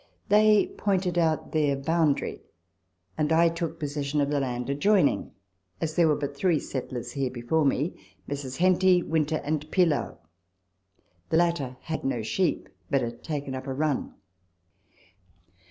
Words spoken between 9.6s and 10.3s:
Pilleau.